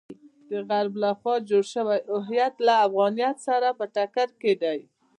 [0.49, 4.79] د غرب لخوا جوړ شوی هویت د افغانیت سره په ټکر کې دی.